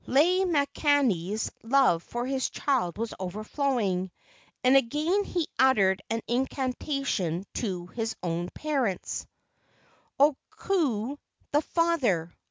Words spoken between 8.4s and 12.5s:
parents: "O Ku, the father!